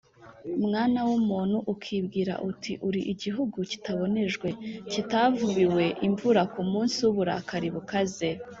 “Mwana 0.65 0.99
w’umuntu, 1.07 1.57
ukibwire 1.73 2.33
uti 2.49 2.73
‘Uri 2.87 3.01
igihugu 3.13 3.57
kitabonejwe, 3.71 4.47
kitavubiwe 4.91 5.85
imvura 6.07 6.41
ku 6.53 6.61
munsi 6.71 6.97
w’uburakari 7.05 7.69
bukaze’ 7.75 8.29